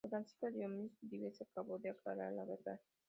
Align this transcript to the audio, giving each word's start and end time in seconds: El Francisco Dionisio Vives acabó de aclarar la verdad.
El 0.03 0.09
Francisco 0.09 0.49
Dionisio 0.49 0.97
Vives 1.07 1.39
acabó 1.43 1.77
de 1.77 1.91
aclarar 1.91 2.33
la 2.33 2.43
verdad. 2.43 2.81